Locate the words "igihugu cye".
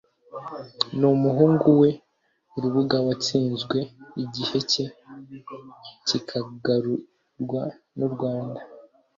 4.23-4.85